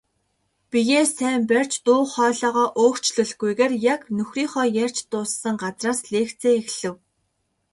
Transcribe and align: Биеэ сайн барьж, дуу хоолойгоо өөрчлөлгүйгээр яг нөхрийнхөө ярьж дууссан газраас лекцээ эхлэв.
Биеэ 0.69 1.01
сайн 1.15 1.41
барьж, 1.49 1.73
дуу 1.85 2.01
хоолойгоо 2.13 2.67
өөрчлөлгүйгээр 2.83 3.73
яг 3.93 4.01
нөхрийнхөө 4.17 4.65
ярьж 4.85 4.97
дууссан 5.11 5.55
газраас 5.61 5.99
лекцээ 6.11 6.53
эхлэв. 6.61 6.95